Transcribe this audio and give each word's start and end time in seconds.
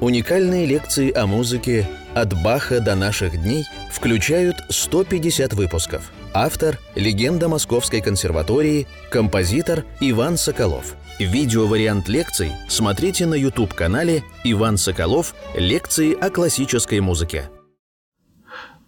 Уникальные 0.00 0.64
лекции 0.64 1.12
о 1.12 1.26
музыке 1.26 1.84
«От 2.14 2.32
Баха 2.40 2.80
до 2.80 2.94
наших 2.94 3.32
дней» 3.42 3.64
включают 3.90 4.54
150 4.68 5.54
выпусков. 5.54 6.12
Автор– 6.32 6.78
легенда 6.94 7.48
Московской 7.48 8.00
консерватории, 8.00 8.86
композитор 9.10 9.84
Иван 9.98 10.36
Соколов. 10.36 10.94
Видеовариант 11.18 12.08
лекций 12.08 12.52
смотрите 12.68 13.26
на 13.26 13.34
YouTube-канале 13.34 14.22
«Иван 14.44 14.76
Соколов. 14.76 15.34
Лекции 15.56 16.14
о 16.14 16.30
классической 16.30 17.00
музыке». 17.00 17.50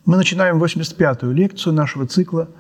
Мы 0.04 0.16
начинаем 0.16 0.62
85-ю 0.62 1.32
лекцию 1.32 1.72
нашего 1.72 2.06
цикла 2.06 2.50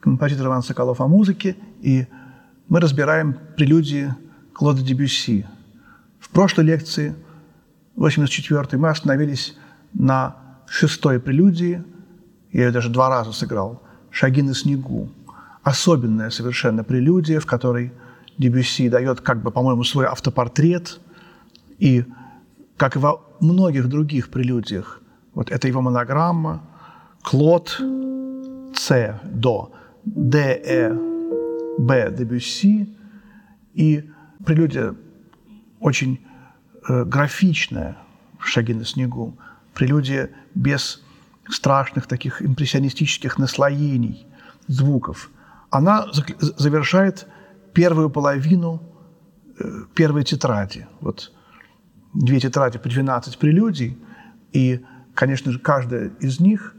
«Композитор 0.00 0.46
Иван 0.46 0.62
Соколов 0.62 1.02
о 1.02 1.06
музыке», 1.06 1.54
и 1.82 2.06
мы 2.66 2.80
разбираем 2.80 3.36
прелюдии 3.58 4.14
Клода 4.54 4.80
Дебюсси. 4.80 5.44
В 6.18 6.30
прошлой 6.30 6.64
лекции– 6.64 7.14
84 7.96 8.78
мы 8.78 8.88
остановились 8.88 9.56
на 9.92 10.36
шестой 10.66 11.20
прелюдии, 11.20 11.84
я 12.52 12.66
ее 12.66 12.70
даже 12.70 12.90
два 12.90 13.08
раза 13.08 13.32
сыграл, 13.32 13.82
«Шаги 14.10 14.42
на 14.42 14.54
снегу». 14.54 15.10
Особенная 15.62 16.30
совершенно 16.30 16.84
прелюдия, 16.84 17.40
в 17.40 17.46
которой 17.46 17.92
Дебюсси 18.38 18.88
дает, 18.88 19.20
как 19.20 19.42
бы, 19.42 19.50
по-моему, 19.50 19.84
свой 19.84 20.06
автопортрет, 20.06 21.00
и, 21.78 22.04
как 22.76 22.96
и 22.96 22.98
во 22.98 23.20
многих 23.40 23.88
других 23.88 24.30
прелюдиях, 24.30 25.00
вот 25.32 25.50
это 25.50 25.68
его 25.68 25.80
монограмма, 25.80 26.62
Клод, 27.22 27.80
С, 28.74 29.20
до, 29.24 29.72
Д, 30.04 30.60
Э, 30.64 30.94
Б, 31.78 32.14
Дебюсси, 32.16 32.96
и 33.72 34.10
прелюдия 34.44 34.94
очень 35.80 36.20
графичная 36.88 37.96
«Шаги 38.38 38.74
на 38.74 38.84
снегу», 38.84 39.38
прелюдия 39.74 40.30
без 40.54 41.02
страшных 41.48 42.06
таких 42.06 42.42
импрессионистических 42.42 43.38
наслоений 43.38 44.26
звуков. 44.66 45.30
Она 45.70 46.06
завершает 46.12 47.26
первую 47.72 48.08
половину 48.08 48.82
э, 49.58 49.64
первой 49.94 50.24
тетради. 50.24 50.86
Вот 51.00 51.32
две 52.14 52.40
тетради 52.40 52.78
по 52.78 52.88
12 52.88 53.38
прелюдий, 53.38 53.98
и, 54.52 54.84
конечно 55.14 55.52
же, 55.52 55.58
каждая 55.58 56.10
из 56.20 56.40
них 56.40 56.74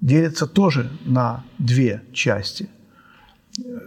делится 0.00 0.46
тоже 0.46 0.90
на 1.06 1.42
две 1.58 2.02
части, 2.12 2.68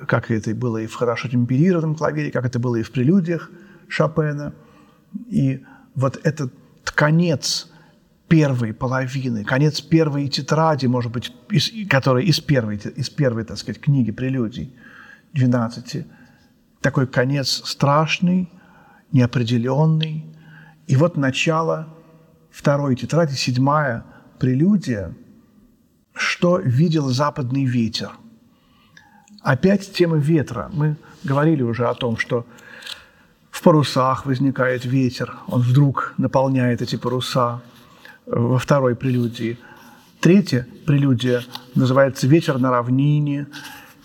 как 0.08 0.32
это 0.32 0.56
было 0.56 0.80
и 0.80 0.88
в 0.88 0.96
хорошо 0.96 1.28
темперированном 1.28 1.96
клавере, 1.96 2.32
как 2.32 2.46
это 2.46 2.58
было 2.58 2.78
и 2.78 2.84
в 2.84 2.92
прелюдиях 2.92 3.52
Шопена– 3.88 4.54
и 5.28 5.64
вот 5.96 6.20
этот 6.24 6.54
конец 6.84 7.70
первой 8.28 8.74
половины, 8.74 9.44
конец 9.44 9.82
первой 9.82 10.28
тетради, 10.28 10.86
может 10.86 11.12
быть, 11.12 11.34
из, 11.50 11.72
которая 11.90 12.24
из 12.24 12.40
первой, 12.40 12.78
из 12.78 13.10
первой, 13.10 13.46
так 13.46 13.58
сказать, 13.58 13.80
книги 13.82 14.12
прелюдий 14.12 14.74
12, 15.34 16.06
такой 16.82 17.08
конец 17.08 17.62
страшный, 17.66 18.50
неопределенный. 19.12 20.26
И 20.88 20.96
вот 20.96 21.18
начало 21.18 21.88
второй 22.52 22.96
тетради, 22.96 23.34
седьмая 23.34 24.04
прелюдия, 24.40 25.14
что 26.14 26.58
видел 26.58 27.10
западный 27.10 27.66
ветер. 27.66 28.12
Опять 29.42 29.94
тема 29.94 30.18
ветра. 30.18 30.70
Мы 30.74 30.98
говорили 31.24 31.62
уже 31.62 31.88
о 31.88 31.94
том, 31.94 32.18
что 32.18 32.46
в 33.58 33.64
парусах 33.64 34.28
возникает 34.28 34.86
ветер, 34.86 35.34
он 35.48 35.62
вдруг 35.62 36.14
наполняет 36.18 36.84
эти 36.84 36.96
паруса 36.96 37.60
во 38.28 38.60
второй 38.60 38.96
прелюдии. 38.96 39.58
Третья 40.20 40.68
прелюдия 40.86 41.42
называется 41.74 42.28
«Ветер 42.28 42.60
на 42.60 42.70
равнине». 42.70 43.48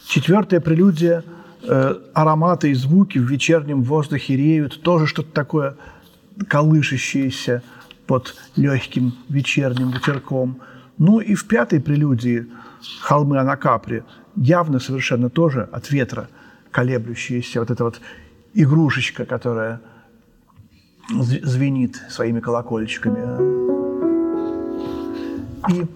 Четвертая 0.06 0.60
прелюдия 0.60 1.22
э, 1.64 1.94
«Ароматы 2.14 2.70
и 2.70 2.74
звуки 2.74 3.18
в 3.18 3.30
вечернем 3.30 3.82
воздухе 3.82 4.36
реют». 4.36 4.80
Тоже 4.80 5.06
что-то 5.06 5.30
такое 5.32 5.76
колышащееся 6.48 7.62
под 8.06 8.34
легким 8.56 9.12
вечерним 9.28 9.90
ветерком. 9.90 10.62
Ну 10.96 11.20
и 11.20 11.34
в 11.34 11.46
пятой 11.46 11.82
прелюдии 11.82 12.46
«Холмы 13.02 13.38
Анакапри» 13.38 14.02
явно 14.34 14.80
совершенно 14.80 15.28
тоже 15.28 15.68
от 15.70 15.90
ветра 15.90 16.30
колеблющиеся, 16.70 17.60
вот 17.60 17.70
это 17.70 17.84
вот 17.84 18.00
игрушечка, 18.54 19.24
которая 19.24 19.80
звенит 21.08 22.00
своими 22.08 22.40
колокольчиками. 22.40 23.20
И, 25.70 25.86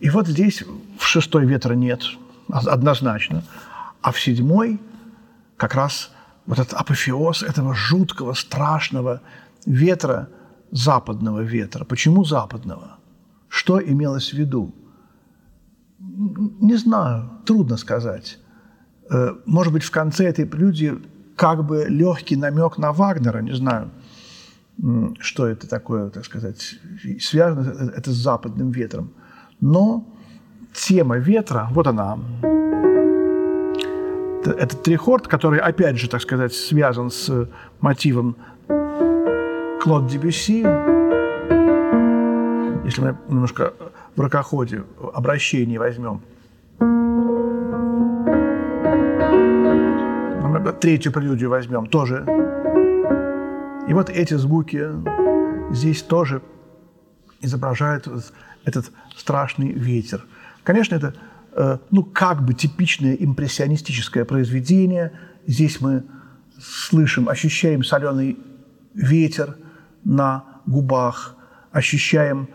и 0.00 0.10
вот 0.10 0.26
здесь 0.26 0.64
в 0.98 1.04
шестой 1.04 1.46
ветра 1.46 1.74
нет, 1.74 2.02
однозначно. 2.48 3.42
А 4.00 4.12
в 4.12 4.20
седьмой 4.20 4.80
как 5.56 5.74
раз 5.74 6.10
вот 6.46 6.58
этот 6.58 6.74
апофеоз 6.74 7.42
этого 7.42 7.74
жуткого, 7.74 8.34
страшного 8.34 9.20
ветра, 9.66 10.28
западного 10.70 11.40
ветра. 11.40 11.84
Почему 11.84 12.24
западного? 12.24 12.98
Что 13.48 13.80
имелось 13.80 14.30
в 14.30 14.36
виду? 14.36 14.74
Не 15.98 16.76
знаю, 16.76 17.30
трудно 17.46 17.76
сказать. 17.76 18.38
Э, 19.10 19.34
может 19.46 19.72
быть, 19.72 19.84
в 19.84 19.90
конце 19.90 20.26
этой 20.26 20.46
прелюдии 20.46 20.98
как 21.36 21.64
бы 21.64 21.86
легкий 21.88 22.36
намек 22.36 22.78
на 22.78 22.92
Вагнера, 22.92 23.40
не 23.40 23.54
знаю, 23.54 23.90
что 25.20 25.46
это 25.46 25.68
такое, 25.68 26.10
так 26.10 26.24
сказать, 26.24 26.76
связано 27.20 27.90
это 27.90 28.10
с 28.10 28.14
западным 28.14 28.70
ветром. 28.70 29.12
Но 29.60 30.06
тема 30.72 31.16
ветра, 31.18 31.68
вот 31.70 31.86
она, 31.86 32.18
этот 34.44 34.82
трихорд, 34.82 35.26
который, 35.28 35.60
опять 35.60 35.96
же, 35.96 36.08
так 36.08 36.20
сказать, 36.20 36.52
связан 36.52 37.10
с 37.10 37.48
мотивом 37.80 38.36
Клод 39.80 40.06
Дебюсси, 40.06 40.66
если 42.84 43.00
мы 43.00 43.16
немножко 43.28 43.72
в 44.16 44.20
ракоходе 44.20 44.84
обращение 45.12 45.78
возьмем– 45.78 46.20
третью 50.84 51.12
прелюдию 51.12 51.48
возьмем, 51.48 51.86
тоже. 51.86 52.26
И 53.88 53.94
вот 53.94 54.10
эти 54.10 54.34
звуки 54.34 54.86
здесь 55.72 56.02
тоже 56.02 56.42
изображают 57.40 58.06
этот 58.66 58.92
страшный 59.16 59.72
ветер. 59.72 60.26
Конечно, 60.62 60.94
это 60.94 61.14
э, 61.52 61.78
ну, 61.90 62.02
как 62.02 62.44
бы 62.44 62.52
типичное 62.52 63.14
импрессионистическое 63.14 64.26
произведение. 64.26 65.12
Здесь 65.46 65.80
мы 65.80 66.04
слышим, 66.60 67.30
ощущаем 67.30 67.82
соленый 67.82 68.38
ветер 68.92 69.56
на 70.04 70.44
губах, 70.66 71.34
ощущаем 71.72 72.50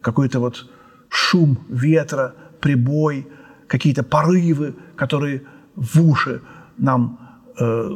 какой-то 0.00 0.38
вот 0.38 0.70
шум 1.08 1.58
ветра, 1.68 2.36
прибой, 2.60 3.26
какие-то 3.66 4.04
порывы, 4.04 4.76
которые 4.94 5.42
в 5.74 6.00
уши 6.00 6.42
нам 6.78 7.18
э, 7.58 7.88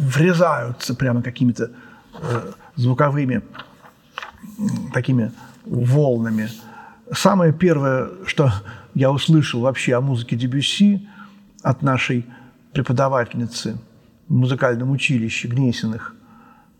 врезаются 0.00 0.94
прямо 0.94 1.22
какими-то 1.22 1.70
э, 2.20 2.52
звуковыми 2.76 3.42
такими 4.92 5.32
волнами. 5.64 6.48
Самое 7.12 7.52
первое, 7.52 8.10
что 8.26 8.50
я 8.94 9.10
услышал 9.10 9.60
вообще 9.60 9.94
о 9.94 10.00
музыке 10.00 10.36
Дебюсси 10.36 11.08
от 11.62 11.82
нашей 11.82 12.26
преподавательницы 12.72 13.78
в 14.28 14.34
музыкальном 14.34 14.90
училище 14.90 15.48
Гнесиных, 15.48 16.14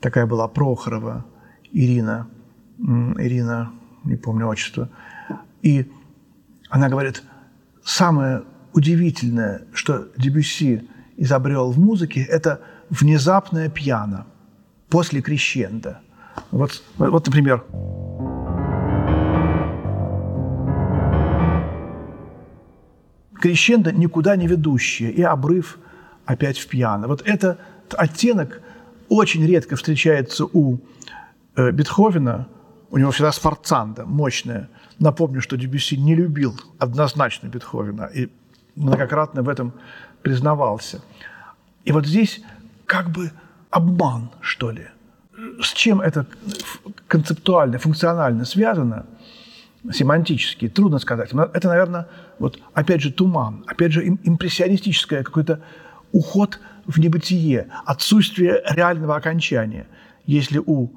такая 0.00 0.26
была 0.26 0.48
Прохорова 0.48 1.24
Ирина, 1.72 2.28
Ирина, 2.78 3.72
не 4.04 4.16
помню 4.16 4.46
отчество, 4.48 4.88
и 5.62 5.90
она 6.68 6.88
говорит, 6.88 7.22
самое 7.84 8.42
удивительное, 8.72 9.62
что 9.72 10.08
Дебюсси 10.16 10.88
изобрел 11.16 11.70
в 11.70 11.78
музыке, 11.78 12.22
это 12.22 12.60
внезапное 12.90 13.68
пьяно 13.68 14.26
после 14.88 15.20
крещенда. 15.20 16.00
Вот, 16.50 16.82
вот 16.98 17.26
например, 17.26 17.64
крещендо 23.40 23.92
никуда 23.92 24.36
не 24.36 24.46
ведущее, 24.46 25.10
и 25.10 25.22
обрыв 25.22 25.78
опять 26.24 26.58
в 26.58 26.66
пьяно. 26.66 27.08
Вот 27.08 27.22
этот 27.26 27.58
оттенок 27.96 28.62
очень 29.08 29.46
редко 29.46 29.76
встречается 29.76 30.46
у 30.46 30.78
э, 31.56 31.70
Бетховена, 31.70 32.48
у 32.90 32.98
него 32.98 33.10
всегда 33.10 33.32
сфорцанда 33.32 34.06
мощная. 34.06 34.70
Напомню, 34.98 35.40
что 35.40 35.56
Дебюсси 35.56 35.96
не 35.96 36.14
любил 36.14 36.58
однозначно 36.78 37.48
Бетховена 37.48 38.06
и 38.06 38.28
многократно 38.76 39.42
в 39.42 39.48
этом 39.48 39.74
признавался. 40.24 41.00
И 41.84 41.92
вот 41.92 42.06
здесь 42.06 42.40
как 42.86 43.10
бы 43.10 43.30
обман, 43.70 44.30
что 44.40 44.70
ли. 44.70 44.88
с 45.62 45.72
чем 45.72 46.00
это 46.00 46.26
концептуально, 47.06 47.78
функционально 47.78 48.44
связано, 48.44 49.06
семантически, 49.92 50.68
трудно 50.68 50.98
сказать. 50.98 51.30
Это, 51.52 51.68
наверное, 51.68 52.08
вот 52.38 52.58
опять 52.72 53.02
же 53.02 53.12
туман, 53.12 53.64
опять 53.66 53.92
же 53.92 54.06
импрессионистическое 54.06 55.22
какой-то 55.22 55.60
уход 56.12 56.58
в 56.86 56.98
небытие, 56.98 57.68
отсутствие 57.84 58.62
реального 58.70 59.16
окончания. 59.16 59.86
Если 60.26 60.58
у 60.64 60.88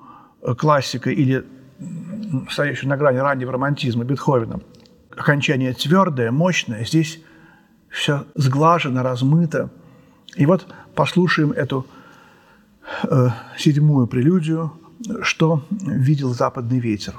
э, 0.41 0.55
классика 0.55 1.09
или 1.09 1.45
стоящего 2.49 2.89
на 2.89 2.97
грани 2.97 3.17
раннего 3.17 3.51
романтизма 3.51 4.03
Бетховена 4.03 4.59
окончание 5.11 5.73
твердое, 5.73 6.31
мощное, 6.31 6.85
здесь 6.85 7.19
все 7.89 8.25
сглажено, 8.35 9.03
размыто. 9.03 9.69
И 10.35 10.45
вот 10.45 10.67
послушаем 10.95 11.51
эту 11.51 11.85
э, 13.03 13.29
седьмую 13.57 14.07
прелюдию, 14.07 14.73
что 15.21 15.63
видел 15.69 16.33
западный 16.33 16.79
ветер. 16.79 17.15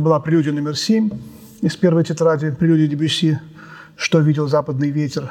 Это 0.00 0.06
была 0.06 0.18
прелюдия 0.18 0.50
номер 0.54 0.76
семь 0.76 1.10
из 1.60 1.76
первой 1.76 2.04
тетради 2.04 2.50
прелюдии 2.52 2.86
Дебюсси 2.86 3.38
«Что 3.96 4.20
видел 4.20 4.48
западный 4.48 4.88
ветер». 4.88 5.30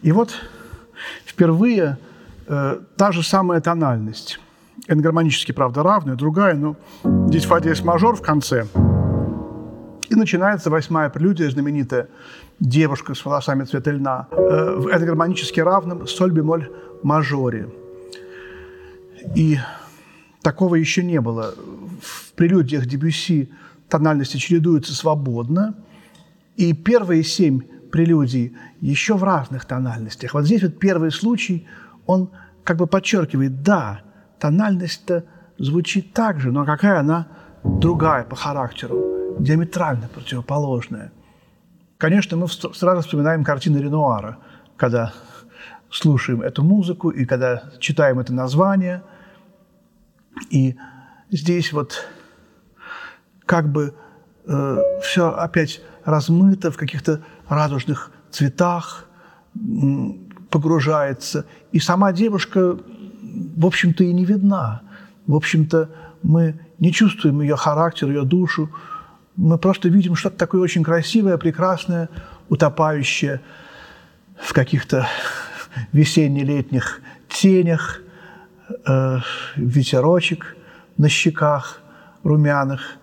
И 0.00 0.12
вот 0.12 0.32
впервые 1.26 1.98
э, 2.46 2.78
та 2.96 3.10
же 3.10 3.24
самая 3.24 3.60
тональность. 3.60 4.38
Энгармонически, 4.86 5.50
правда, 5.50 5.82
равная, 5.82 6.14
другая, 6.14 6.54
но 6.54 6.76
здесь 7.26 7.46
фа 7.46 7.60
диез 7.60 7.82
мажор 7.82 8.14
в 8.14 8.22
конце. 8.22 8.64
И 10.08 10.14
начинается 10.14 10.70
восьмая 10.70 11.10
прелюдия, 11.10 11.50
знаменитая 11.50 12.06
«Девушка 12.60 13.14
с 13.14 13.24
волосами 13.24 13.64
цвета 13.64 13.90
льна» 13.90 14.28
э, 14.30 14.76
в 14.76 14.86
энгармонически 14.86 15.58
равном 15.58 16.06
соль-бемоль 16.06 16.70
мажоре. 17.02 17.68
И 19.34 19.58
такого 20.48 20.76
еще 20.76 21.04
не 21.04 21.20
было 21.20 21.54
в 22.00 22.32
прелюдиях 22.32 22.86
Дебюсси 22.86 23.50
тональности 23.86 24.38
чередуются 24.38 24.94
свободно, 24.94 25.74
и 26.56 26.72
первые 26.72 27.22
семь 27.22 27.60
прелюдий 27.92 28.56
еще 28.80 29.18
в 29.18 29.24
разных 29.24 29.66
тональностях. 29.66 30.32
Вот 30.32 30.46
здесь 30.46 30.62
вот 30.62 30.78
первый 30.78 31.10
случай, 31.10 31.66
он 32.06 32.30
как 32.64 32.78
бы 32.78 32.86
подчеркивает, 32.86 33.62
да, 33.62 34.00
тональность-то 34.38 35.24
звучит 35.58 36.14
так 36.14 36.40
же, 36.40 36.50
но 36.50 36.64
какая 36.64 37.00
она 37.00 37.28
другая 37.62 38.24
по 38.24 38.34
характеру, 38.34 39.36
диаметрально 39.38 40.08
противоположная. 40.08 41.12
Конечно, 41.98 42.38
мы 42.38 42.48
сразу 42.48 43.02
вспоминаем 43.02 43.44
картины 43.44 43.76
Ренуара, 43.76 44.38
когда 44.78 45.12
слушаем 45.90 46.40
эту 46.40 46.62
музыку, 46.62 47.10
и 47.10 47.26
когда 47.26 47.64
читаем 47.80 48.18
это 48.18 48.32
название. 48.32 49.02
И 50.50 50.76
здесь 51.30 51.72
вот 51.72 52.06
как 53.44 53.70
бы 53.70 53.94
э, 54.46 54.78
все 55.02 55.30
опять 55.30 55.80
размыто 56.04 56.70
в 56.70 56.76
каких-то 56.76 57.22
радужных 57.48 58.12
цветах, 58.30 59.08
погружается. 60.50 61.46
И 61.72 61.78
сама 61.80 62.12
девушка, 62.12 62.78
в 63.56 63.66
общем-то, 63.66 64.04
и 64.04 64.12
не 64.12 64.24
видна. 64.24 64.82
В 65.26 65.34
общем-то, 65.34 65.90
мы 66.22 66.60
не 66.78 66.92
чувствуем 66.92 67.40
ее 67.42 67.56
характер, 67.56 68.08
ее 68.08 68.24
душу. 68.24 68.70
Мы 69.36 69.58
просто 69.58 69.88
видим 69.88 70.14
что-то 70.14 70.36
такое 70.36 70.60
очень 70.60 70.82
красивое, 70.82 71.36
прекрасное, 71.36 72.08
утопающее 72.48 73.40
в 74.40 74.52
каких-то 74.52 75.06
весенне-летних 75.92 77.00
тенях, 77.28 78.00
э, 78.68 79.18
ветерочек 79.56 80.56
на 80.96 81.08
щеках 81.08 81.80
румяных. 82.22 82.96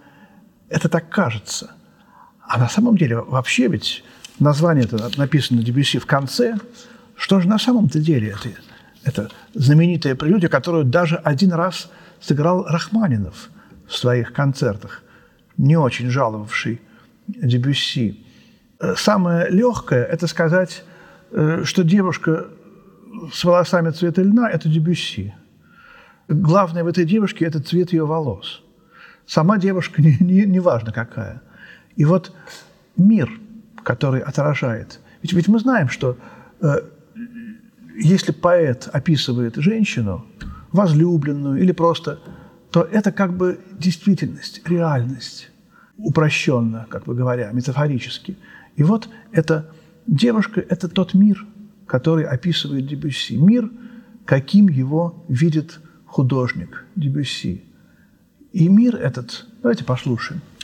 Это 0.69 0.89
так 0.89 1.09
кажется. 1.09 1.71
А 2.47 2.59
на 2.59 2.69
самом 2.69 2.97
деле 2.97 3.17
вообще 3.17 3.67
ведь 3.67 4.03
название 4.39 4.85
это 4.85 5.09
написано 5.17 5.63
Дебюсси 5.63 5.99
в 5.99 6.05
конце. 6.05 6.57
Что 7.15 7.39
же 7.39 7.47
на 7.47 7.57
самом-то 7.57 7.99
деле 7.99 8.29
это? 8.29 8.49
Это 9.03 9.29
знаменитая 9.53 10.15
прелюдия, 10.15 10.49
которую 10.49 10.83
даже 10.85 11.15
один 11.15 11.53
раз 11.53 11.89
сыграл 12.19 12.65
Рахманинов 12.65 13.49
в 13.87 13.95
своих 13.95 14.33
концертах, 14.33 15.03
не 15.57 15.77
очень 15.77 16.09
жаловавший 16.09 16.81
Дебюсси. 17.27 18.25
Э, 18.79 18.95
самое 18.97 19.49
легкое– 19.49 20.03
это 20.11 20.27
сказать, 20.27 20.83
э, 21.31 21.61
что 21.63 21.83
девушка 21.83 22.47
с 23.31 23.43
волосами 23.43 23.91
цвета 23.91 24.23
льна– 24.23 24.49
это 24.51 24.67
Дебюсси. 24.69 25.33
Главное 26.27 26.83
в 26.83 26.87
этой 26.87 27.05
девушке– 27.05 27.45
это 27.47 27.59
цвет 27.59 27.93
ее 27.93 28.05
волос. 28.05 28.63
Сама 29.25 29.57
девушка 29.57 30.01
не, 30.01 30.17
не, 30.19 30.45
не 30.45 30.59
важно 30.59 30.91
какая. 30.91 31.41
И 31.95 32.05
вот 32.05 32.33
мир, 32.97 33.29
который 33.83 34.21
отражает. 34.21 34.99
Ведь, 35.21 35.33
ведь 35.33 35.47
мы 35.47 35.59
знаем, 35.59 35.89
что 35.89 36.17
э, 36.61 36.81
если 37.97 38.31
поэт 38.31 38.89
описывает 38.91 39.55
женщину, 39.55 40.25
возлюбленную 40.71 41.61
или 41.61 41.71
просто, 41.71 42.19
то 42.71 42.81
это 42.81 43.11
как 43.11 43.37
бы 43.37 43.59
действительность, 43.71 44.61
реальность, 44.67 45.49
упрощенно, 45.97 46.85
как 46.89 47.05
бы 47.05 47.15
говоря, 47.15 47.49
метафорически. 47.51 48.37
И 48.75 48.83
вот 48.83 49.09
эта 49.31 49.71
девушка– 50.07 50.59
это 50.69 50.89
тот 50.89 51.13
мир, 51.13 51.45
который 51.87 52.25
описывает 52.25 52.87
Дебюсси. 52.87 53.37
Мир, 53.37 53.71
каким 54.25 54.67
его 54.67 55.23
видит 55.29 55.79
художник 56.15 56.85
Дебюсси. 56.95 57.61
И 58.53 58.69
мир 58.69 58.95
этот, 58.95 59.47
давайте 59.61 59.83
послушаем– 59.83 60.39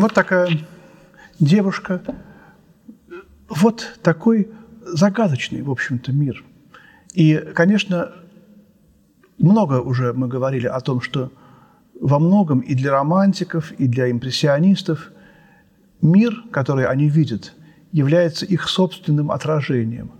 Вот 0.00 0.14
такая 0.14 0.48
девушка, 1.40 2.00
вот 3.50 3.98
такой 4.02 4.50
загадочный, 4.82 5.60
в 5.60 5.70
общем-то, 5.70 6.10
мир. 6.10 6.42
И, 7.12 7.36
конечно, 7.54 8.10
много 9.36 9.82
уже 9.82 10.14
мы 10.14 10.26
говорили 10.26 10.66
о 10.68 10.80
том, 10.80 11.02
что 11.02 11.30
во 12.00 12.18
многом 12.18 12.60
и 12.60 12.74
для 12.74 12.92
романтиков, 12.92 13.72
и 13.72 13.86
для 13.86 14.10
импрессионистов 14.10 15.10
мир, 16.00 16.44
который 16.50 16.86
они 16.86 17.10
видят, 17.10 17.52
является 17.92 18.46
их 18.46 18.70
собственным 18.70 19.30
отражением. 19.30 20.12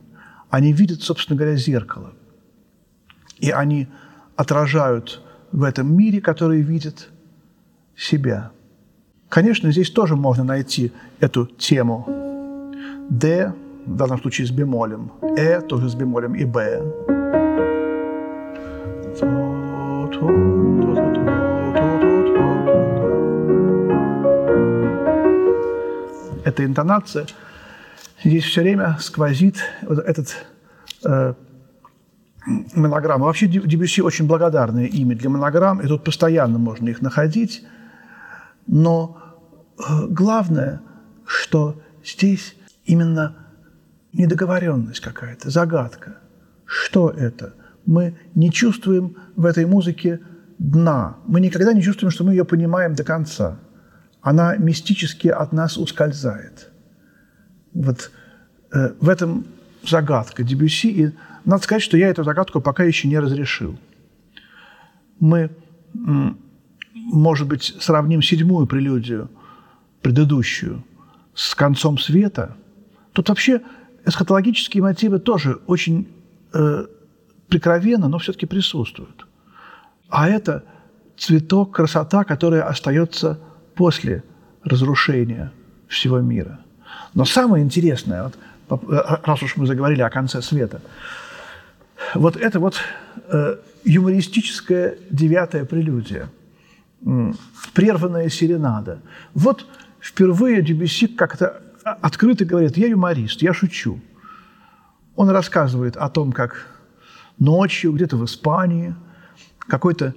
Они 0.51 0.75
видят, 0.75 1.01
собственно 1.01 1.39
говоря, 1.39 1.57
зеркало. 1.57 2.13
И 3.39 3.51
они 3.51 3.89
отражают 4.37 5.23
в 5.53 5.63
этом 5.63 5.97
мире, 5.97 6.21
который 6.21 6.61
видят, 6.61 7.09
себя– 7.97 8.51
Конечно, 9.31 9.71
здесь 9.71 9.91
тоже 9.91 10.17
можно 10.17 10.43
найти 10.43 10.93
эту 11.21 11.47
тему. 11.47 12.05
Д, 13.09 13.55
в 13.87 13.97
данном 13.97 14.21
случае 14.21 14.49
с 14.49 14.51
бемолем, 14.51 15.13
Э 15.37 15.61
тоже 15.61 15.89
с 15.89 15.95
бемолем 15.95 16.35
и 16.35 16.45
Б. 16.45 16.83
Эта 26.45 26.65
интонация 26.65 27.27
здесь 28.25 28.45
все 28.45 28.63
время 28.63 28.97
сквозит 28.99 29.59
вот 29.83 30.01
этот 30.01 30.45
э, 31.05 31.35
монограмма. 32.75 33.27
Вообще 33.27 33.47
Дебюсси 33.47 34.03
очень 34.03 34.27
благодарное 34.27 34.87
имя 34.87 35.15
для 35.15 35.31
монограмм, 35.31 35.81
и 35.81 35.87
тут 35.87 36.03
постоянно 36.03 36.59
можно 36.59 36.89
их 36.89 37.01
находить. 37.01 37.63
Но 38.73 39.19
э, 39.79 40.07
главное, 40.07 40.81
что 41.27 41.83
здесь 42.05 42.55
именно 42.85 43.35
недоговоренность 44.13 45.01
какая-то, 45.01 45.51
загадка. 45.51 46.19
Что 46.67 47.11
это? 47.11 47.55
Мы 47.85 48.17
не 48.37 48.53
чувствуем 48.53 49.17
в 49.35 49.45
этой 49.45 49.67
музыке 49.67 50.21
дна. 50.59 51.17
Мы 51.27 51.41
никогда 51.41 51.73
не 51.73 51.83
чувствуем, 51.83 52.13
что 52.13 52.23
мы 52.23 52.31
ее 52.31 52.45
понимаем 52.45 52.95
до 52.95 53.03
конца. 53.03 53.59
Она 54.21 54.55
мистически 54.55 55.27
от 55.27 55.53
нас 55.53 55.77
ускользает. 55.77 56.71
Вот 57.73 58.13
э, 58.73 58.93
в 59.01 59.09
этом 59.09 59.47
загадка 59.83 60.45
Дебюси. 60.45 60.87
И 60.87 61.11
надо 61.45 61.65
сказать, 61.65 61.83
что 61.83 61.97
я 61.97 62.07
эту 62.07 62.23
загадку 62.23 62.61
пока 62.61 62.85
еще 62.85 63.09
не 63.09 63.19
разрешил. 63.19 63.77
Мы, 65.19 65.51
может 67.13 67.49
быть, 67.49 67.77
сравним 67.81 68.23
седьмую 68.23 68.67
прелюдию, 68.67 69.31
предыдущую, 70.03 70.83
с 71.35 71.55
концом 71.55 71.99
света. 71.99 72.57
Тут 73.13 73.29
вообще 73.29 73.61
эсхатологические 74.05 74.83
мотивы 74.83 75.19
тоже 75.19 75.61
очень 75.67 76.09
э, 76.53 76.87
прикровенно, 77.49 78.09
но 78.09 78.19
все-таки 78.19 78.47
присутствуют. 78.47 79.27
А 80.09 80.29
это 80.29 80.65
цветок, 81.17 81.75
красота, 81.75 82.25
которая 82.25 82.63
остается 82.63 83.39
после 83.75 84.23
разрушения 84.65 85.53
всего 85.89 86.21
мира. 86.21 86.61
Но 87.15 87.25
самое 87.25 87.65
интересное, 87.65 88.31
вот, 88.69 88.83
э, 88.91 89.19
раз 89.25 89.43
уж 89.43 89.57
мы 89.57 89.67
заговорили 89.67 90.03
о 90.03 90.11
конце 90.11 90.43
света, 90.43 90.81
вот 92.15 92.37
это 92.37 92.61
вот 92.61 92.81
э, 93.29 93.57
юмористическая 93.85 94.97
девятая 95.11 95.65
прелюдия, 95.65 96.25
э, 96.25 96.40
прерванная 97.75 98.29
серенада. 98.29 99.01
Вот 99.35 99.67
впервые 100.01 100.63
Дебюсси 100.63 101.07
как-то 101.07 101.63
открыто 101.85 102.45
говорит, 102.45 102.77
я 102.77 102.89
юморист, 102.89 103.43
я 103.43 103.55
шучу. 103.55 104.01
Он 105.17 105.31
рассказывает 105.31 105.97
о 105.97 106.09
том, 106.09 106.33
как 106.33 106.67
ночью 107.39 107.93
где-то 107.93 108.17
в 108.17 108.25
Испании 108.25 108.95
какой-то 109.59 110.07
э, 110.07 110.13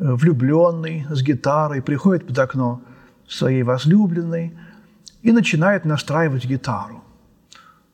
влюбленный 0.00 1.06
с 1.10 1.22
гитарой 1.22 1.82
приходит 1.82 2.26
под 2.26 2.38
окно 2.38 2.82
своей 3.28 3.62
возлюбленной 3.62 4.56
и 5.22 5.32
начинает 5.32 5.84
настраивать 5.84 6.44
гитару, 6.44 7.02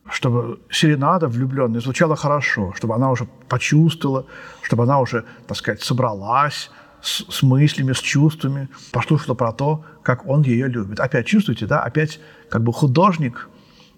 чтобы 0.09 0.61
серенада 0.70 1.28
влюбленной 1.28 1.80
звучала 1.80 2.16
хорошо, 2.16 2.73
чтобы 2.76 2.94
она 2.94 3.11
уже 3.11 3.26
почувствовала, 3.49 4.26
чтобы 4.62 4.85
она 4.85 5.00
уже, 5.00 5.25
так 5.47 5.56
сказать, 5.56 5.82
собралась 5.82 6.70
с, 7.02 7.25
с 7.28 7.42
мыслями, 7.42 7.92
с 7.92 7.99
чувствами, 7.99 8.69
послушала 8.92 9.35
про 9.35 9.52
то, 9.52 9.85
как 10.02 10.26
он 10.26 10.42
ее 10.42 10.69
любит. 10.69 11.00
Опять 11.00 11.26
чувствуете, 11.26 11.66
да? 11.66 11.83
Опять 11.83 12.21
как 12.49 12.62
бы 12.62 12.73
художник 12.73 13.49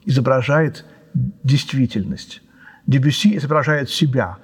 изображает 0.04 0.84
действительность. 1.42 2.42
Дебюсси 2.86 3.36
изображает 3.36 3.90
себя. 3.90 4.38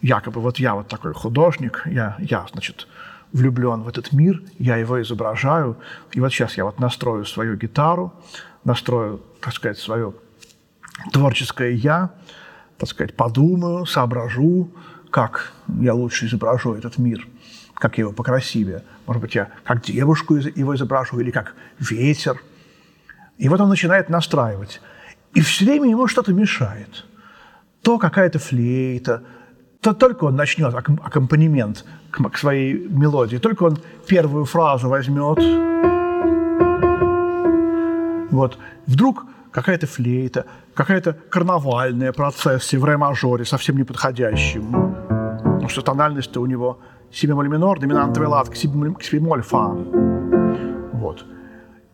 Якобы 0.00 0.40
вот 0.40 0.58
я 0.58 0.74
вот 0.74 0.88
такой 0.88 1.14
художник, 1.14 1.82
я, 1.86 2.16
я 2.18 2.46
значит, 2.52 2.86
влюблен 3.32 3.82
в 3.82 3.88
этот 3.88 4.12
мир, 4.12 4.42
я 4.58 4.76
его 4.76 5.00
изображаю. 5.00 5.76
И 6.12 6.20
вот 6.20 6.30
сейчас 6.30 6.56
я 6.56 6.64
вот 6.64 6.78
настрою 6.78 7.24
свою 7.24 7.56
гитару, 7.56 8.12
настрою, 8.64 9.22
так 9.40 9.54
сказать, 9.54 9.78
свое 9.78 10.14
творческое 11.12 11.72
«я», 11.72 12.10
так 12.78 12.88
сказать, 12.88 13.16
подумаю, 13.16 13.86
соображу, 13.86 14.70
как 15.10 15.52
я 15.80 15.94
лучше 15.94 16.26
изображу 16.26 16.74
этот 16.74 16.98
мир, 16.98 17.26
как 17.74 17.98
его 17.98 18.12
покрасивее. 18.12 18.82
Может 19.06 19.22
быть, 19.22 19.34
я 19.34 19.48
как 19.64 19.82
девушку 19.82 20.36
его 20.36 20.74
изображу 20.74 21.18
или 21.20 21.30
как 21.30 21.54
ветер. 21.78 22.40
И 23.38 23.48
вот 23.48 23.60
он 23.60 23.68
начинает 23.68 24.08
настраивать. 24.08 24.80
И 25.34 25.40
все 25.40 25.64
время 25.64 25.90
ему 25.90 26.06
что-то 26.06 26.32
мешает. 26.32 27.04
То 27.82 27.98
какая-то 27.98 28.38
флейта, 28.38 29.22
то 29.80 29.92
только 29.92 30.24
он 30.24 30.36
начнет 30.36 30.74
аккомпанемент 30.74 31.84
к 32.10 32.38
своей 32.38 32.88
мелодии, 32.88 33.36
только 33.36 33.64
он 33.64 33.78
первую 34.06 34.44
фразу 34.46 34.88
возьмет, 34.88 35.38
вот, 38.30 38.58
вдруг 38.86 39.26
какая-то 39.50 39.86
флейта, 39.86 40.46
какая-то 40.74 41.12
карнавальная 41.28 42.12
процессия 42.12 42.78
в 42.78 42.84
ре-мажоре, 42.84 43.44
совсем 43.44 43.76
неподходящим. 43.76 44.72
Потому 45.42 45.68
что 45.68 45.82
тональность-то 45.82 46.40
у 46.40 46.46
него 46.46 46.80
си 47.14 47.26
бемоль 47.26 47.48
минор, 47.48 47.80
доминантовый 47.80 48.28
лад 48.28 48.48
к 48.48 48.56
си 48.56 48.66
бемоль 48.66 49.42
фа. 49.42 49.68
Вот. 50.92 51.24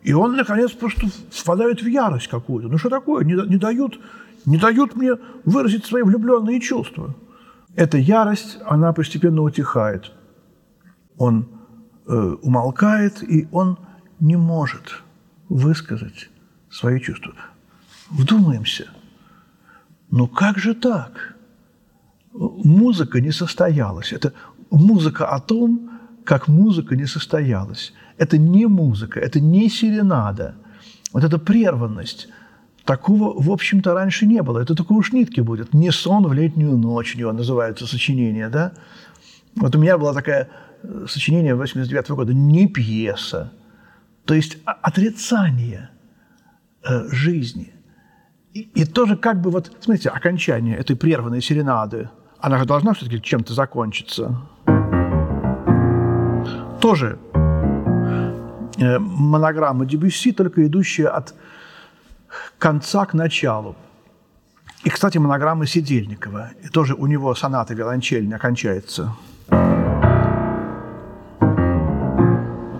И 0.02 0.14
он, 0.14 0.36
наконец, 0.36 0.72
просто 0.72 1.08
впадает 1.30 1.82
в 1.82 1.86
ярость 1.86 2.28
какую-то. 2.28 2.68
Ну 2.68 2.78
что 2.78 2.88
такое? 2.88 3.24
Не, 3.24 3.34
не, 3.48 3.56
дают, 3.56 4.00
не 4.46 4.56
дают 4.56 4.96
мне 4.96 5.12
выразить 5.44 5.84
свои 5.84 6.02
влюбленные 6.02 6.60
чувства. 6.60 7.14
Эта 7.76 7.98
ярость, 7.98 8.58
она 8.64 8.92
постепенно 8.92 9.42
утихает. 9.42 10.12
Он 11.18 11.48
э, 12.06 12.36
умолкает, 12.42 13.22
и 13.22 13.46
он 13.52 13.78
не 14.20 14.36
может 14.36 15.02
высказать 15.50 16.30
свои 16.70 16.98
чувства. 16.98 17.34
Вдумаемся. 18.10 18.88
Ну 20.10 20.26
как 20.26 20.58
же 20.58 20.74
так? 20.74 21.36
Музыка 22.32 23.20
не 23.20 23.32
состоялась. 23.32 24.12
Это 24.12 24.32
музыка 24.70 25.26
о 25.26 25.40
том, 25.40 25.90
как 26.24 26.48
музыка 26.48 26.96
не 26.96 27.06
состоялась. 27.06 27.92
Это 28.18 28.38
не 28.38 28.66
музыка, 28.66 29.18
это 29.18 29.40
не 29.40 29.68
серенада. 29.68 30.54
Вот 31.12 31.24
эта 31.24 31.38
прерванность. 31.38 32.28
Такого, 32.84 33.40
в 33.40 33.50
общем-то, 33.50 33.94
раньше 33.94 34.26
не 34.26 34.42
было. 34.42 34.58
Это 34.60 34.74
только 34.74 34.92
у 34.92 35.02
Шнитки 35.02 35.40
будет. 35.40 35.74
«Не 35.74 35.90
сон 35.90 36.26
в 36.26 36.32
летнюю 36.32 36.76
ночь» 36.76 37.14
у 37.14 37.18
него 37.18 37.32
называется 37.32 37.86
сочинение, 37.86 38.48
да? 38.48 38.72
Вот 39.56 39.74
у 39.76 39.78
меня 39.78 39.98
было 39.98 40.14
такое 40.14 40.48
э, 40.82 41.06
сочинение 41.08 41.54
89 41.54 42.10
-го 42.10 42.16
года 42.16 42.34
«Не 42.34 42.66
пьеса». 42.68 43.52
То 44.24 44.34
есть 44.34 44.58
отрицание 44.64 45.90
э, 46.82 47.08
жизни. 47.10 47.72
И, 48.54 48.60
и 48.60 48.84
тоже 48.84 49.16
как 49.16 49.40
бы 49.40 49.50
вот, 49.50 49.72
смотрите, 49.80 50.08
окончание 50.08 50.76
этой 50.76 50.96
прерванной 50.96 51.42
серенады, 51.42 52.10
она 52.38 52.58
же 52.58 52.64
должна 52.64 52.94
все-таки 52.94 53.20
чем-то 53.22 53.54
закончиться 53.54 54.48
тоже 56.80 57.18
э, 58.78 58.98
монограмма 58.98 59.86
Дебюсси, 59.86 60.32
только 60.32 60.66
идущая 60.66 61.08
от 61.08 61.34
конца 62.58 63.04
к 63.06 63.14
началу. 63.14 63.76
И, 64.84 64.90
кстати, 64.90 65.18
монограмма 65.18 65.66
Сидельникова. 65.66 66.50
И 66.64 66.68
тоже 66.68 66.94
у 66.94 67.06
него 67.06 67.34
соната 67.34 67.74
виолончельная 67.74 68.38
окончается. 68.38 69.14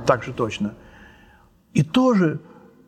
Так 0.07 0.25
же 0.25 0.33
точно. 0.33 0.75
И 1.75 1.83
тоже 1.83 2.41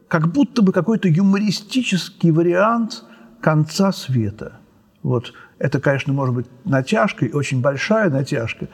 как 0.08 0.28
будто 0.32 0.62
бы 0.62 0.72
какой-то 0.72 1.08
юмористический 1.08 2.30
вариант 2.30 3.04
конца 3.40 3.92
света. 3.92 4.60
Вот 5.02 5.32
это, 5.58 5.80
конечно, 5.80 6.12
может 6.12 6.34
быть 6.34 6.46
натяжкой, 6.64 7.30
очень 7.32 7.60
большая 7.60 8.10
натяжка. 8.10 8.68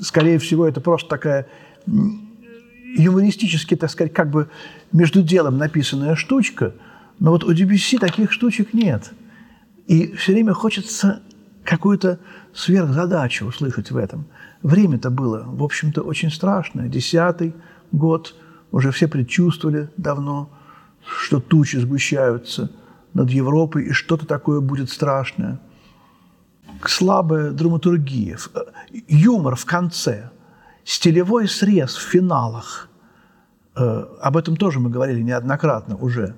Скорее 0.00 0.38
всего, 0.38 0.66
это 0.66 0.80
просто 0.80 1.08
такая 1.08 1.46
юмористически, 1.86 3.76
так 3.76 3.90
сказать, 3.90 4.12
как 4.12 4.30
бы 4.30 4.48
между 4.92 5.22
делом 5.22 5.58
написанная 5.58 6.14
штучка, 6.16 6.74
но 7.18 7.30
вот 7.30 7.44
у 7.44 7.52
Дебюсси 7.52 7.98
таких 7.98 8.32
штучек 8.32 8.72
нет. 8.72 9.12
И 9.86 10.12
все 10.14 10.32
время 10.32 10.52
хочется 10.52 11.22
какую-то 11.64 12.18
сверхзадачу 12.54 13.46
услышать 13.46 13.90
в 13.90 13.96
этом. 13.96 14.26
Время-то 14.62 15.10
было, 15.10 15.44
в 15.46 15.62
общем-то, 15.62 16.02
очень 16.02 16.30
страшное. 16.30 16.88
Десятый 16.88 17.54
год, 17.92 18.34
уже 18.72 18.90
все 18.90 19.08
предчувствовали 19.08 19.90
давно, 19.96 20.50
что 21.06 21.40
тучи 21.40 21.76
сгущаются 21.76 22.70
над 23.14 23.30
Европой, 23.30 23.86
и 23.86 23.92
что-то 23.92 24.26
такое 24.26 24.60
будет 24.60 24.90
страшное. 24.90 25.60
Слабая 26.84 27.52
драматургия, 27.52 28.38
юмор 29.08 29.56
в 29.56 29.64
конце– 29.64 30.30
Стилевой 30.86 31.48
срез 31.48 31.96
в 31.96 32.02
финалах, 32.02 32.88
э, 33.74 34.04
об 34.20 34.36
этом 34.36 34.56
тоже 34.56 34.78
мы 34.78 34.88
говорили 34.88 35.20
неоднократно 35.20 35.96
уже. 35.96 36.36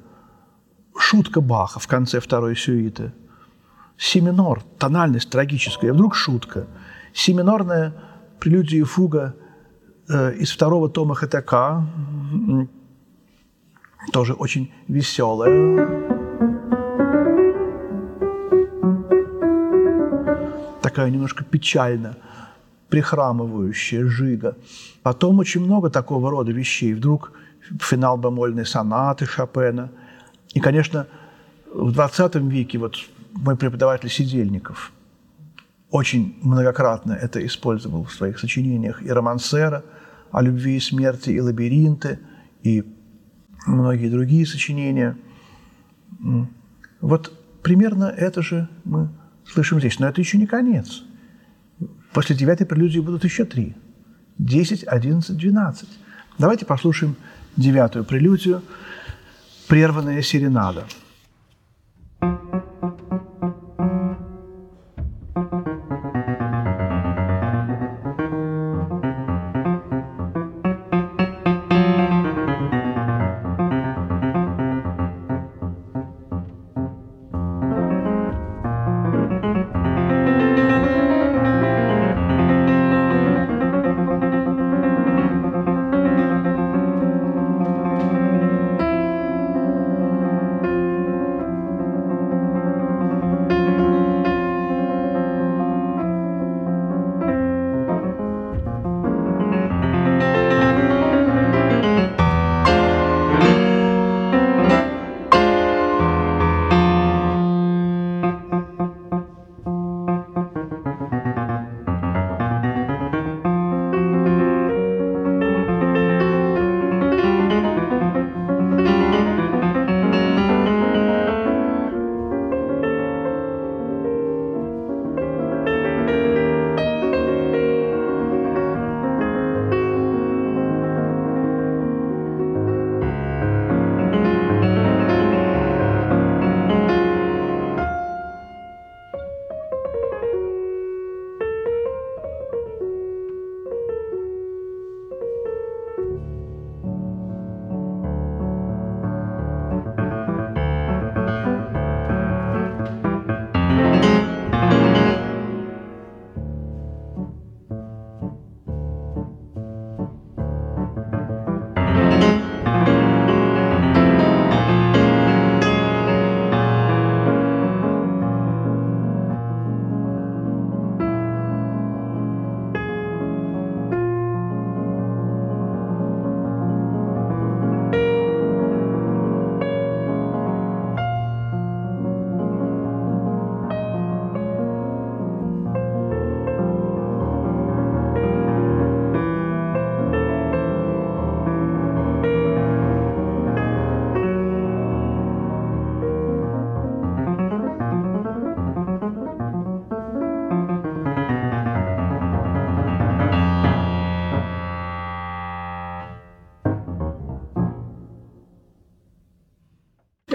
Шутка 0.97 1.43
Баха 1.43 1.79
в 1.79 1.87
конце 1.87 2.19
второй 2.19 2.57
сюиты. 2.57 3.13
Си 3.99 4.23
минор, 4.23 4.63
тональность 4.79 5.29
трагическая, 5.29 5.93
вдруг 5.93 6.15
шутка. 6.15 6.67
Си 7.13 7.35
минорная 7.35 7.93
прелюдия 8.41 8.81
и 8.81 8.85
фуга 8.85 9.35
э, 10.09 10.33
из 10.37 10.51
второго 10.51 10.89
тома 10.89 11.15
ХТК, 11.15 11.83
тоже 14.15 14.33
очень 14.33 14.73
веселая. 14.89 16.09
Такая 20.81 21.11
немножко 21.11 21.45
печальная 21.45 22.17
прихрамывающая 22.88 24.07
жига. 24.07 24.57
Потом 25.03 25.38
очень 25.38 25.64
много 25.64 25.90
такого 25.90 26.31
рода 26.31 26.53
вещей. 26.53 26.94
Вдруг 26.94 27.33
финал 27.81 28.16
бемольной 28.18 28.66
сонаты 28.66 29.27
Шопена. 29.27 29.90
И, 30.55 30.61
конечно, 30.61 31.07
в 31.72 31.92
20 31.92 32.37
веке, 32.37 32.79
вот 32.79 32.96
мой 33.33 33.57
преподаватель 33.57 34.09
Сидельников 34.09 34.92
очень 35.90 36.38
многократно 36.42 37.12
это 37.12 37.44
использовал 37.44 38.05
в 38.05 38.12
своих 38.12 38.38
сочинениях. 38.38 39.03
И 39.03 39.11
романсера 39.11 39.85
о 40.31 40.42
любви 40.42 40.77
и 40.77 40.81
смерти, 40.81 41.31
и 41.31 41.40
лабиринты, 41.40 42.18
и 42.62 42.85
многие 43.66 44.09
другие 44.11 44.46
сочинения. 44.46 45.16
Вот 47.01 47.33
примерно 47.62 48.05
это 48.05 48.42
же 48.42 48.68
мы 48.85 49.09
слышим 49.46 49.79
здесь. 49.79 49.98
Но 49.98 50.09
это 50.09 50.20
еще 50.20 50.38
не 50.38 50.46
конец. 50.46 51.05
После 52.12 52.35
девятой 52.35 52.66
прелюдии 52.66 53.01
будут 53.01 53.25
еще 53.25 53.44
три. 53.44 53.75
Десять, 54.38 54.85
одиннадцать, 54.85 55.37
двенадцать. 55.37 55.88
Давайте 56.38 56.64
послушаем 56.64 57.16
девятую 57.57 58.05
прелюдию 58.05 58.62
«Прерванная 59.66 60.23
серенада». 60.23 60.87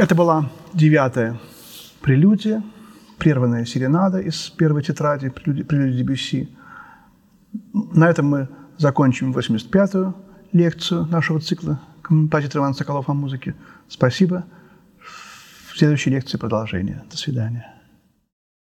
Это 0.03 0.15
была 0.15 0.49
девятая 0.73 1.39
прелюдия, 2.01 2.61
прерванная 3.19 3.63
серенада 3.63 4.19
из 4.19 4.49
первой 4.49 4.83
тетради 4.83 5.29
прелюдии 5.29 5.97
Дебюсси. 5.97 6.49
На 7.71 8.09
этом 8.09 8.25
мы 8.25 8.49
закончим 8.77 9.31
85-ю 9.31 10.13
лекцию 10.51 11.05
нашего 11.05 11.39
цикла 11.39 11.79
композитор 12.01 12.59
Иван 12.59 12.73
Соколов 12.73 13.07
о 13.07 13.13
музыке. 13.13 13.55
Спасибо. 13.87 14.43
В 15.71 15.77
следующей 15.77 16.09
лекции 16.09 16.37
продолжение. 16.37 17.01
До 17.09 17.15
свидания. 17.15 17.73